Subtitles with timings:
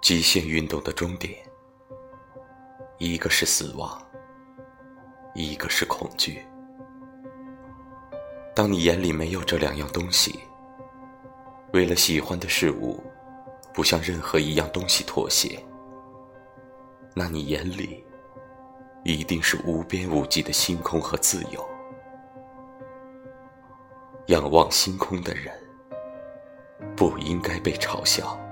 [0.00, 1.34] 极限运动的终点
[2.96, 4.00] 一个是死亡
[5.34, 6.42] 一个是恐惧。
[8.54, 10.40] 当你眼里没有这两样东西
[11.72, 13.02] 为了喜欢的事物
[13.74, 15.62] 不向任何一样东西妥协
[17.14, 18.02] 那你眼里
[19.04, 21.64] 一定是无边无际的星空和自由。
[24.26, 25.52] 仰望星空的人
[26.96, 28.49] 不应该被嘲笑。